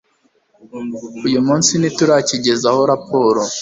uyu 1.27 1.39
munsi 1.47 1.71
ntituracyigezaho 1.77 2.79
raporo 2.91 3.41